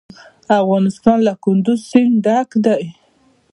افغانستان 0.61 1.17
له 1.27 1.33
کندز 1.43 1.79
سیند 1.91 2.15
ډک 2.25 2.49
دی. 2.65 2.83